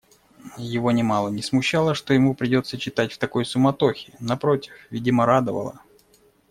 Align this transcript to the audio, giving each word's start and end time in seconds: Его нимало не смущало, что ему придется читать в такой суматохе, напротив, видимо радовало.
Его 0.57 0.89
нимало 0.89 1.29
не 1.29 1.43
смущало, 1.43 1.93
что 1.93 2.15
ему 2.15 2.33
придется 2.33 2.79
читать 2.79 3.13
в 3.13 3.19
такой 3.19 3.45
суматохе, 3.45 4.15
напротив, 4.19 4.73
видимо 4.89 5.27
радовало. 5.27 5.79